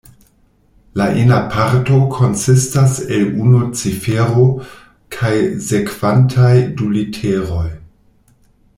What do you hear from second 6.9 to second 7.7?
literoj.